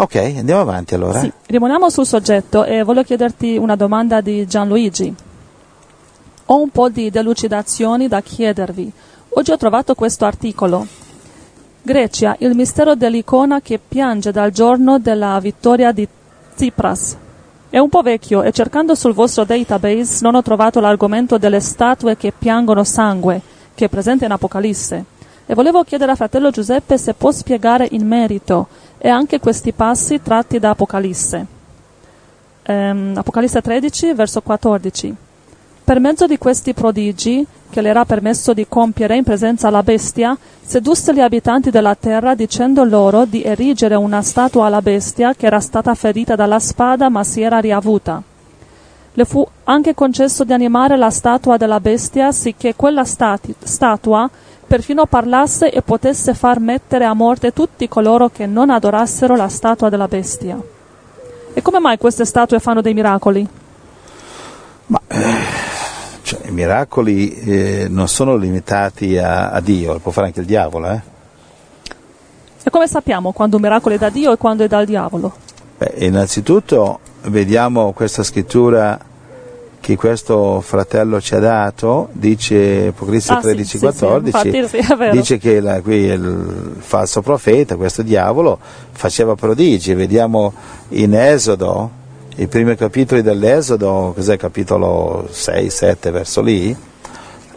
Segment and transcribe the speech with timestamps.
[0.00, 1.20] Ok, andiamo avanti allora.
[1.20, 5.14] Sì, rimaniamo sul soggetto e voglio chiederti una domanda di Gianluigi.
[6.46, 8.90] Ho un po' di delucidazioni da chiedervi.
[9.28, 10.86] Oggi ho trovato questo articolo.
[11.82, 16.08] Grecia, il mistero dell'icona che piange dal giorno della vittoria di
[16.54, 17.16] Tsipras.
[17.68, 22.16] È un po' vecchio e cercando sul vostro database non ho trovato l'argomento delle statue
[22.16, 23.38] che piangono sangue,
[23.74, 25.04] che è presente in Apocalisse.
[25.44, 28.68] E volevo chiedere a fratello Giuseppe se può spiegare in merito
[29.02, 31.46] e anche questi passi tratti da Apocalisse.
[32.62, 35.16] Ehm, Apocalisse 13, verso 14.
[35.82, 40.36] Per mezzo di questi prodigi, che le era permesso di compiere in presenza alla bestia,
[40.60, 45.60] sedusse gli abitanti della terra dicendo loro di erigere una statua alla bestia che era
[45.60, 48.22] stata ferita dalla spada ma si era riavuta.
[49.12, 54.28] Le fu anche concesso di animare la statua della bestia, sicché quella stati- statua
[54.70, 59.88] perfino parlasse e potesse far mettere a morte tutti coloro che non adorassero la statua
[59.88, 60.56] della bestia.
[61.52, 63.44] E come mai queste statue fanno dei miracoli?
[64.86, 65.24] Ma eh,
[66.22, 70.46] cioè, i miracoli eh, non sono limitati a, a, Dio, lo può fare anche il
[70.46, 70.88] diavolo.
[70.88, 71.00] Eh?
[72.62, 75.34] E come sappiamo quando un miracolo è da Dio e quando è dal diavolo?
[75.78, 78.96] Beh, innanzitutto vediamo questa scrittura
[79.90, 84.68] che questo fratello ci ha dato, dice Apocalisse Ah, sì, 13, sì, 14, sì, infatti,
[84.86, 85.12] sì, vero.
[85.12, 88.58] dice che la- qui il falso profeta, questo diavolo,
[88.92, 89.94] faceva prodigi.
[89.94, 90.52] Vediamo
[90.90, 91.90] in Esodo,
[92.36, 96.74] i primi capitoli dell'Esodo, cos'è capitolo 6, 7, verso lì,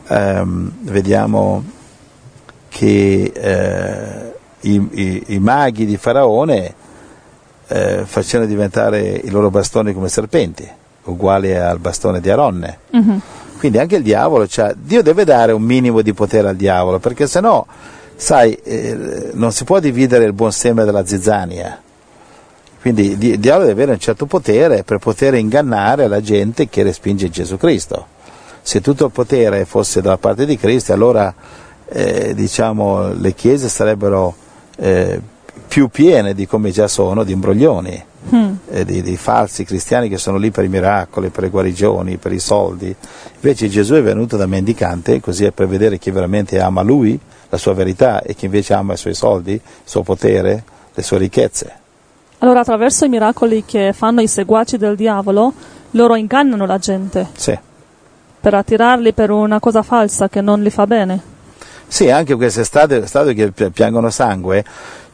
[0.08, 1.64] ehm, vediamo
[2.70, 6.74] che eh, i, i- i maghi di Faraone
[7.68, 10.68] eh, facevano diventare i loro bastoni come serpenti,
[11.06, 12.78] uguali al bastone di Aronne.
[12.92, 13.22] Mhm.
[13.58, 17.28] Quindi anche il diavolo, c'ha- Dio deve dare un minimo di potere al diavolo, perché
[17.28, 17.66] se no,
[18.16, 21.80] sai, eh, non si può dividere il buon seme dalla zizzania.
[22.82, 26.84] Quindi di- il diavolo deve avere un certo potere per poter ingannare la gente che
[26.84, 28.08] respinge Gesù Cristo.
[28.62, 31.34] Se tutto il potere fosse dalla parte di Cristo, allora
[31.88, 34.36] eh, diciamo, le chiese sarebbero
[34.78, 35.22] eh,
[35.68, 38.54] più piene di come già sono di imbroglioni Mm.
[38.70, 42.32] eh, di, di falsi cristiani che sono lì per i miracoli, per le guarigioni, per
[42.32, 42.96] i soldi.
[43.36, 47.20] Invece Gesù è venuto da mendicante, così è per vedere chi veramente ama lui,
[47.50, 50.64] la sua verità, e chi invece ama i suoi soldi, il suo potere,
[50.94, 51.72] le sue ricchezze.
[52.40, 55.54] Allora, attraverso i miracoli che fanno i seguaci del diavolo,
[55.92, 57.58] loro ingannano la gente Sì.
[58.40, 61.32] per attirarli per una cosa falsa che non li fa bene.
[61.88, 64.66] Sì, anche queste statue, statue che pi- piangono sangue,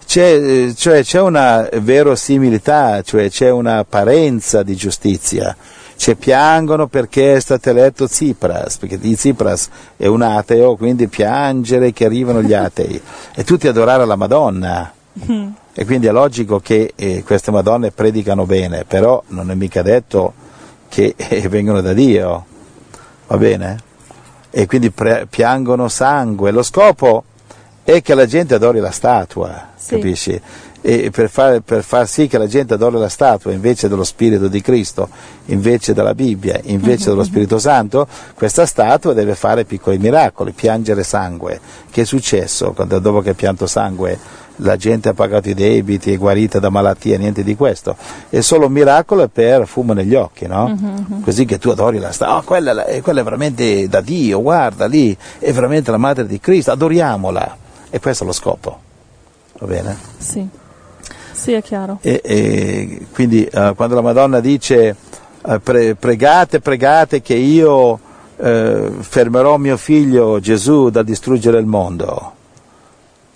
[0.09, 5.55] c'è, eh, cioè, c'è una verosimilità, cioè c'è un'apparenza di giustizia.
[5.95, 12.05] Cioè piangono perché è stato eletto Tsipras, perché Tsipras è un ateo, quindi piangere che
[12.05, 12.99] arrivano gli atei.
[13.35, 14.91] E tutti adorare la Madonna.
[15.31, 15.49] Mm.
[15.73, 20.33] E quindi è logico che eh, queste Madonne predicano bene, però non è mica detto
[20.89, 22.45] che eh, vengono da Dio.
[23.27, 23.77] Va bene?
[24.49, 26.49] E quindi pre- piangono sangue.
[26.49, 27.25] Lo scopo
[27.95, 29.95] è che la gente adori la statua, Sì.
[29.95, 30.41] capisci?
[30.81, 34.47] E per far, per far sì che la gente adori la statua invece dello Spirito
[34.47, 35.09] di Cristo,
[35.47, 41.59] invece della Bibbia, invece dello Spirito Santo, questa statua deve fare piccoli miracoli, piangere sangue.
[41.89, 44.17] Che è successo quando, dopo che ha pianto sangue?
[44.61, 47.95] La gente ha pagato i debiti, è guarita da malattie, niente di questo.
[48.29, 50.77] È solo un miracolo per fumo negli occhi, no?
[51.23, 52.37] Così che tu adori la statua.
[52.37, 56.39] Oh, quella, eh, quella è veramente da Dio, guarda lì, è veramente la madre di
[56.39, 57.67] Cristo, adoriamola.
[57.89, 58.79] E questo è lo scopo.
[59.59, 59.97] Va bene?
[60.17, 60.47] Sì.
[61.31, 61.99] Sì, è chiaro.
[62.01, 64.95] E, e quindi eh, quando la Madonna dice
[65.45, 67.99] eh, pre- pregate, pregate che io
[68.37, 72.33] eh, fermerò mio figlio Gesù dal distruggere il mondo.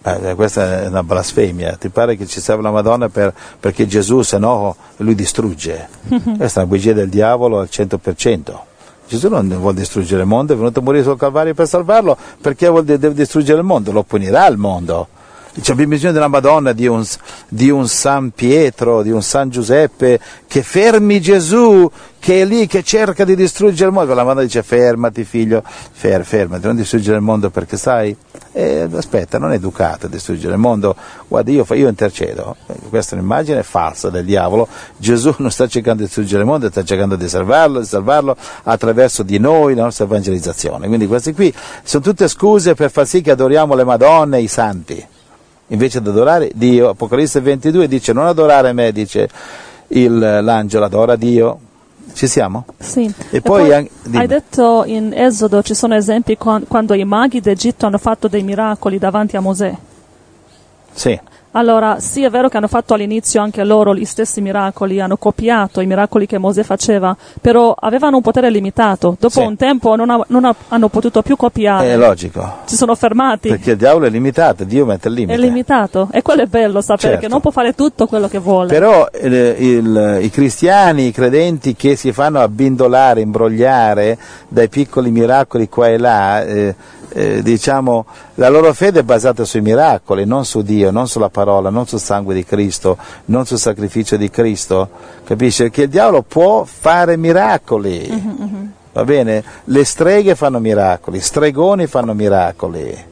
[0.03, 4.21] Eh, questa è una blasfemia, ti pare che ci serve la Madonna per- perché Gesù
[4.21, 5.87] se no lui distrugge?
[6.37, 8.53] Questa è una bugia del diavolo al 100%.
[9.13, 12.67] Gesù non vuole distruggere il mondo, è venuto a morire sul Calvario per salvarlo, perché
[12.67, 13.91] vuol deve distruggere il mondo?
[13.91, 15.07] Lo punirà il mondo.
[15.55, 17.05] Abbiamo bisogno della Madonna, di un,
[17.47, 22.81] di un San Pietro, di un San Giuseppe, che fermi Gesù, che è lì, che
[22.81, 24.15] cerca di distruggere il mondo.
[24.15, 28.15] La Madonna dice, fermati figlio, fer, fermati, non distruggere il mondo perché sai,
[28.51, 30.95] eh, aspetta, non è educato a distruggere il mondo.
[31.27, 32.55] Guarda, io, io intercedo.
[32.65, 34.67] Eh, Questa è un'immagine falsa del diavolo.
[34.97, 39.21] Gesù non sta cercando di distruggere il mondo, sta cercando di salvarlo, di salvarlo attraverso
[39.21, 40.87] di noi, la nostra evangelizzazione.
[40.87, 41.53] Quindi queste qui
[41.83, 45.07] sono tutte scuse per far sì che adoriamo le Madonne e i santi
[45.67, 46.89] invece di adorare Dio.
[46.89, 49.29] Apocalisse 22 dice non adorare me, dice
[49.89, 51.59] il- l'angelo, adora Dio.
[52.13, 52.65] Ci siamo?
[52.77, 53.11] Sì.
[53.31, 54.17] E poi an- dimmi.
[54.17, 58.43] hai detto in Esodo ci sono esempi qua- quando i maghi d'Egitto hanno fatto dei
[58.43, 59.73] miracoli davanti a Mosè.
[60.91, 61.19] Sì.
[61.55, 65.81] Allora, sì, è vero che hanno fatto all'inizio anche loro gli stessi miracoli, hanno copiato
[65.81, 69.15] i miracoli che Mosè faceva, però avevano un potere limitato.
[69.19, 69.45] Dopo Sì.
[69.45, 71.91] un tempo non, ha- non ha- hanno potuto più copiare.
[71.91, 72.57] È logico.
[72.65, 73.49] Si sono fermati.
[73.49, 75.33] Perché il diavolo è limitato, Dio mette il limite.
[75.33, 76.07] È limitato.
[76.11, 77.19] E quello è bello sapere Certo.
[77.19, 78.69] che non può fare tutto quello che vuole.
[78.69, 84.17] Però eh, il- i cristiani, i credenti che si fanno abbindolare, imbrogliare
[84.47, 86.75] dai piccoli miracoli qua e là, eh,
[87.09, 88.05] eh, diciamo,
[88.35, 91.99] la loro fede è basata sui miracoli, non su Dio, non sulla parola, non sul
[91.99, 94.89] sangue di Cristo, non sul sacrificio di Cristo,
[95.23, 95.69] capisci?
[95.69, 98.09] Che il diavolo può fare miracoli,
[98.91, 99.43] va bene?
[99.65, 103.11] Le streghe fanno miracoli, stregoni fanno miracoli.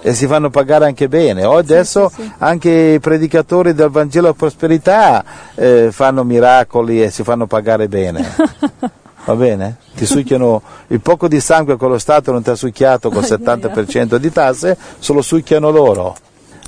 [0.00, 1.44] E si fanno pagare anche bene.
[1.44, 2.32] O adesso sì, sì.
[2.38, 5.24] anche i predicatori del Vangelo della Prosperità
[5.56, 8.24] eh, fanno miracoli e si fanno pagare bene.
[9.28, 9.76] Va bene?
[9.94, 13.30] Ti succhiano il poco di sangue che lo Stato non ti ha succhiato col Ai,
[13.30, 16.16] ai, 70% di tasse, se lo succhiano loro.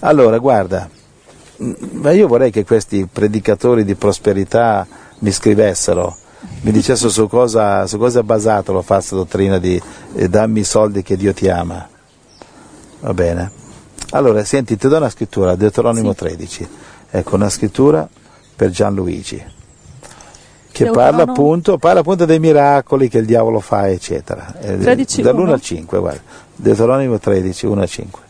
[0.01, 0.87] Allora, guarda,
[1.63, 4.87] mm, ma io vorrei che questi predicatori di prosperità
[5.21, 6.15] mi scrivessero,
[6.61, 9.81] mi dicessero su cosa, su cosa è basato la falsa dottrina di
[10.13, 11.89] eh, dammi i soldi che Dio ti ama.
[13.01, 13.51] Va bene?
[14.11, 16.19] Allora, senti, ti do una scrittura, Deuteronomio Sì.
[16.19, 16.69] 13.
[17.09, 18.07] Ecco, una scrittura
[18.55, 19.43] per Gianluigi,
[20.85, 24.55] che parla appunto, parla appunto dei miracoli che il diavolo fa, eccetera.
[24.61, 25.53] Eh, 13, Dall'1 uno.
[25.53, 26.21] al 5, guarda.
[26.57, 28.21] Deuteronomio 13, 1 al 5.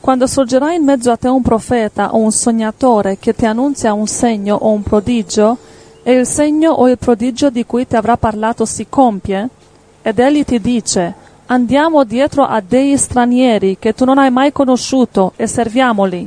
[0.00, 4.06] Quando sorgerà in mezzo a te un profeta o un sognatore che ti annunzia un
[4.06, 5.58] segno o un prodigio,
[6.02, 9.48] e il segno o il prodigio di cui ti avrà parlato si compie,
[10.02, 11.14] ed egli ti dice,
[11.46, 16.26] andiamo dietro a dei stranieri che tu non hai mai conosciuto e serviamoli.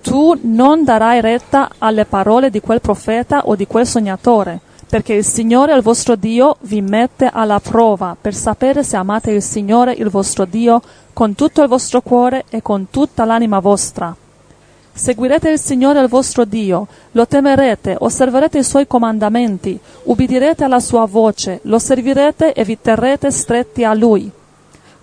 [0.00, 5.24] Tu non darai retta alle parole di quel profeta o di quel sognatore, perché il
[5.24, 10.08] Signore il vostro Dio vi mette alla prova per sapere se amate il Signore il
[10.08, 10.80] vostro Dio
[11.12, 14.14] con tutto il vostro cuore e con tutta l'anima vostra.
[14.92, 21.04] Seguirete il Signore il vostro Dio, lo temerete, osserverete i suoi comandamenti, ubbidirete alla sua
[21.04, 24.28] voce, lo servirete e vi terrete stretti a lui.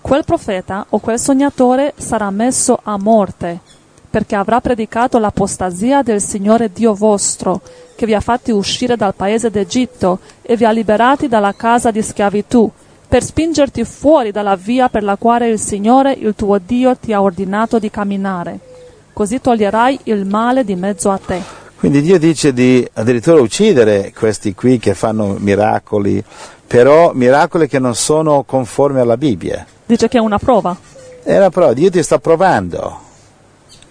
[0.00, 3.60] Quel profeta o quel sognatore sarà messo a morte,
[4.16, 7.60] perché avrà predicato l'apostasia del Signore Dio vostro,
[7.94, 12.00] che vi ha fatti uscire dal paese d'Egitto e vi ha liberati dalla casa di
[12.00, 12.70] schiavitù,
[13.06, 17.20] per spingerti fuori dalla via per la quale il Signore, il tuo Dio, ti ha
[17.20, 18.58] ordinato di camminare.
[19.12, 21.42] Così toglierai il male di mezzo a te.
[21.78, 26.24] Quindi Dio dice di addirittura uccidere questi qui che fanno miracoli,
[26.66, 29.66] però miracoli che non sono conformi alla Bibbia.
[29.84, 30.74] Dice che è una prova.
[31.22, 33.04] È una prova, Dio ti sta provando.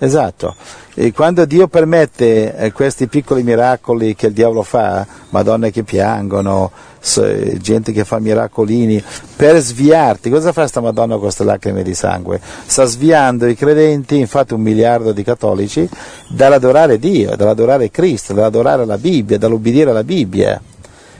[0.05, 0.55] Esatto.
[0.93, 6.71] E quando Dio permette eh, questi piccoli miracoli che il diavolo fa, madonne che piangono,
[7.01, 9.03] gente che fa miracolini,
[9.35, 12.39] per sviarti, cosa fa sta madonna con queste lacrime di sangue?
[12.65, 15.89] Sta sviando i credenti, infatti un miliardo di cattolici,
[16.29, 20.61] dall'adorare Dio, dall'adorare Cristo, dall'adorare la Bibbia, dall'ubbidire alla Bibbia.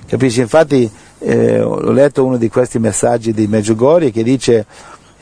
[0.08, 0.42] Capisci?
[0.42, 0.90] Infatti
[1.20, 4.66] eh, ho letto uno di questi messaggi di Meggiugorie che dice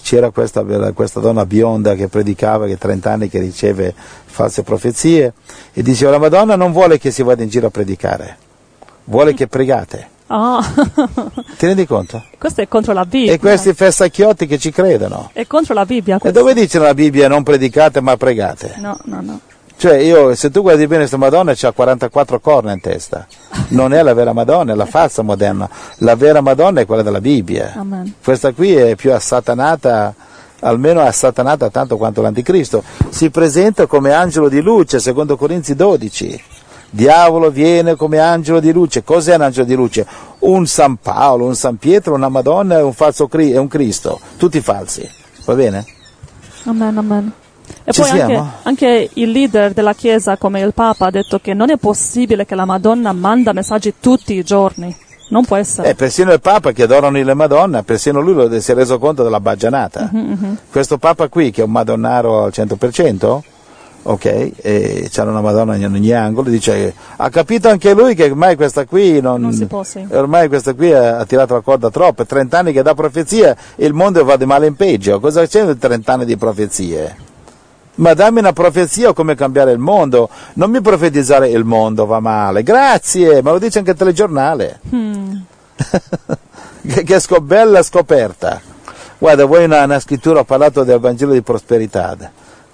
[0.03, 0.63] c'era questa,
[0.93, 3.93] questa donna bionda che predicava che 30 anni che riceve
[4.25, 5.33] false profezie
[5.73, 8.37] e diceva la Madonna non vuole che si vada in giro a predicare,
[9.05, 10.11] vuole che pregate.
[10.25, 10.63] Ah,
[11.57, 12.23] Ti rendi conto?
[12.39, 13.33] questo è contro la Bibbia.
[13.33, 15.29] E questi fessacchiotti che ci credono.
[15.31, 16.15] È contro la Bibbia.
[16.15, 16.39] E questo.
[16.39, 18.75] dove dice nella Bibbia non predicate ma pregate?
[18.77, 19.39] No, no, no.
[19.83, 23.27] Cioè io, se tu guardi bene questa Madonna c'ha 44 corna in testa.
[23.71, 25.69] Non è la vera Madonna, è la falsa moderna.
[25.97, 27.73] La vera Madonna è quella della Bibbia.
[27.75, 28.13] Amen.
[28.23, 30.15] Questa qui è più assatanata,
[30.61, 32.81] almeno assatanata tanto quanto l'anticristo.
[33.09, 36.41] Si presenta come angelo di luce, secondo Corinzi 12.
[36.89, 39.03] Diavolo viene come angelo di luce.
[39.03, 40.07] Cos'è un angelo di luce?
[40.39, 44.17] Un San Paolo, un San Pietro, una Madonna e un falso e un Cristo.
[44.37, 45.05] Tutti falsi.
[45.43, 45.85] Va bene?
[46.63, 47.33] Amen, amen.
[47.85, 51.53] E Ci poi anche, anche il leader della Chiesa, come il Papa, ha detto che
[51.53, 54.95] non è possibile che la Madonna manda messaggi tutti i giorni.
[55.29, 55.89] Non può essere.
[55.89, 59.39] Eh, persino il Papa che adorano le Madonna, persino lui si è reso conto della
[59.39, 60.09] baggianata.
[60.69, 63.39] Questo Papa qui, che è un madonnaro al 100%,
[64.03, 68.55] ok, e c'ha una Madonna in ogni angolo, dice, ha capito anche lui che ormai
[68.55, 70.05] questa qui non, Non si può, sì.
[70.11, 73.85] ormai questa qui ha, tirato la corda troppo, è 30 anni che dà profezia e
[73.85, 75.19] il mondo va di male in peggio.
[75.19, 77.31] Cosa c'è in 30 anni di profezie?
[77.95, 80.29] Ma dammi una profezia o come cambiare il mondo.
[80.53, 82.63] Non mi profetizzare il mondo va male.
[82.63, 84.79] Grazie, ma lo dice anche il telegiornale.
[84.89, 85.35] Hmm.
[86.87, 88.61] che, che scop- bella scoperta.
[89.17, 92.17] Guarda, vuoi una, una scrittura, ho parlato del Vangelo di prosperità.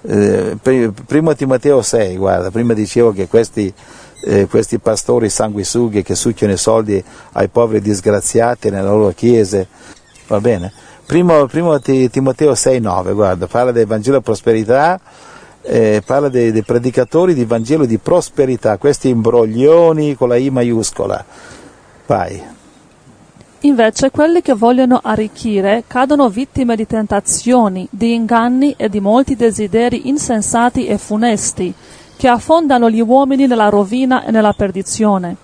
[0.02, 3.72] Eh, pri- primo Timoteo 6, guarda, prima dicevo che questi,
[4.24, 9.68] eh, questi pastori sanguisughi che succhiano i soldi ai poveri disgraziati nelle loro chiese,
[10.26, 10.72] va bene?
[11.10, 15.00] Primo, primo Ti- Timoteo 6, 9, guarda, parla del Vangelo di prosperità
[15.62, 21.24] eh, parla dei, dei predicatori di Vangelo di prosperità, questi imbroglioni con la I maiuscola.
[22.06, 22.40] Vai.
[23.62, 30.08] Invece quelli che vogliono arricchire cadono vittime di tentazioni, di inganni e di molti desideri
[30.08, 31.74] insensati e funesti,
[32.16, 35.34] che affondano gli uomini nella rovina e nella perdizione.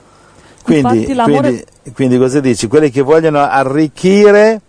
[0.63, 2.69] Quindi, Infatti l'amore- quindi, quindi cosa dici?
[2.69, 4.61] Quelli che vogliono arricchire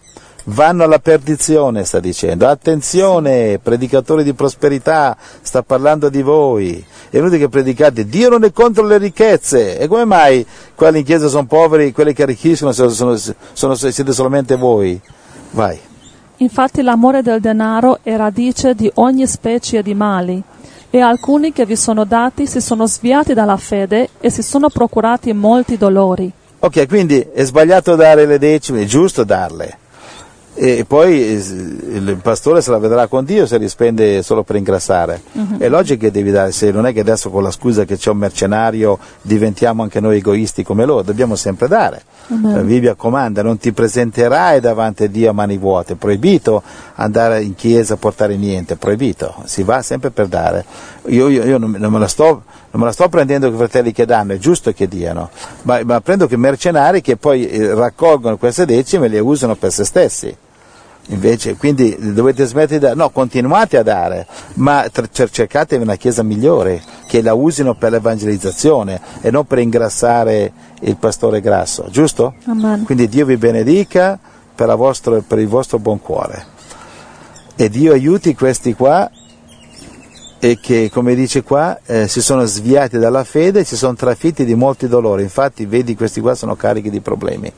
[0.49, 2.47] vanno alla perdizione, sta dicendo.
[2.47, 6.83] Attenzione, predicatori di prosperità, sta parlando di voi.
[7.09, 9.77] È inutile che predicate, Dio non è contro le ricchezze.
[9.77, 13.17] E come mai quelli in chiesa sono poveri, quelli che arricchiscono sono, sono-
[13.53, 14.99] sono- siete solamente voi?
[15.51, 15.79] Vai.
[16.37, 20.41] Infatti l'amore del denaro è radice di ogni specie di mali,
[20.89, 25.33] e alcuni che vi sono dati si sono sviati dalla fede e si sono procurati
[25.33, 26.31] molti dolori.
[26.59, 29.77] Ok, quindi è sbagliato dare le decime, è giusto darle.
[30.59, 35.21] E poi il pastore se la vedrà con Dio se li spende solo per ingrassare.
[35.59, 38.09] È logico che devi dare, se non è che adesso con la scusa che c'è
[38.09, 42.01] un mercenario diventiamo anche noi egoisti come loro, dobbiamo sempre dare.
[42.29, 42.55] Amen.
[42.55, 46.63] La Bibbia comanda, non ti presenterai davanti a Dio a mani vuote, proibito
[46.95, 50.65] andare in chiesa a portare niente, proibito, si va sempre per dare.
[51.05, 52.25] Io, io- io non, non me la sto,
[52.71, 55.29] non me la sto prendendo con i fratelli che danno, è giusto che diano,
[55.61, 59.71] ma, ma prendo che mercenari che poi eh, raccolgono queste decime e le usano per
[59.71, 60.35] se stessi.
[61.09, 65.95] Invece, quindi dovete smettere di dare, no, continuate a dare, ma tr- cer- cercatevi una
[65.95, 72.33] chiesa migliore, che la usino per l'evangelizzazione e non per ingrassare il pastore grasso, giusto?
[72.47, 72.83] Amen.
[72.83, 74.19] Quindi Dio vi benedica
[74.53, 76.45] per, vostro- per il vostro buon cuore.
[77.55, 79.09] E Dio aiuti questi qua
[80.39, 84.43] e che, come dice qua, eh, si sono sviati dalla fede e si sono trafitti
[84.43, 85.23] di molti dolori.
[85.23, 87.51] Infatti, vedi, questi qua sono carichi di problemi.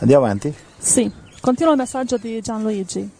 [0.00, 0.52] Andiamo avanti?
[0.76, 3.19] Sì, continua il messaggio di Gianluigi.